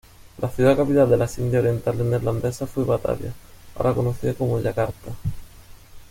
[0.39, 3.31] La ciudad capital de las Indias Orientales Neerlandesas fue Batavia,
[3.75, 5.11] ahora conocida como Yakarta.